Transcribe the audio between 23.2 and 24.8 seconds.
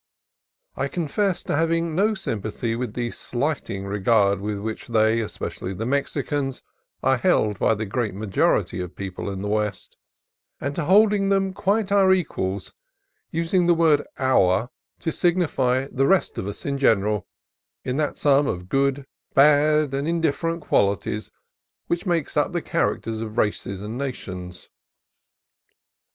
of races and nations.